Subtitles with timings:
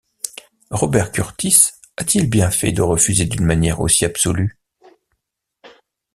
[0.71, 4.57] Robert Kurtis a-t-il bien fait de refuser d’une manière aussi absolue?